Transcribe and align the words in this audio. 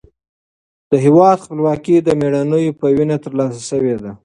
د 0.89 0.91
هېواد 1.05 1.43
خپلواکي 1.45 1.95
د 2.01 2.09
مېړنیو 2.19 2.77
په 2.79 2.85
وینه 2.97 3.17
ترلاسه 3.25 3.61
شوې 3.69 3.95
ده. 4.03 4.11